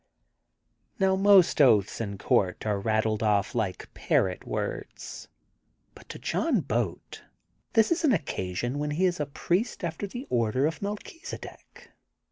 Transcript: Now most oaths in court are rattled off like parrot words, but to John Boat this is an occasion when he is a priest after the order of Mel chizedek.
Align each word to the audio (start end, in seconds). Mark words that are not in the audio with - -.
Now 0.97 1.15
most 1.15 1.61
oaths 1.61 2.01
in 2.01 2.17
court 2.17 2.65
are 2.65 2.79
rattled 2.79 3.21
off 3.21 3.53
like 3.53 3.93
parrot 3.93 4.47
words, 4.47 5.27
but 5.93 6.09
to 6.09 6.17
John 6.17 6.61
Boat 6.61 7.21
this 7.73 7.91
is 7.91 8.03
an 8.03 8.11
occasion 8.11 8.79
when 8.79 8.89
he 8.89 9.05
is 9.05 9.19
a 9.19 9.27
priest 9.27 9.83
after 9.83 10.07
the 10.07 10.25
order 10.31 10.65
of 10.65 10.81
Mel 10.81 10.97
chizedek. 10.97 11.89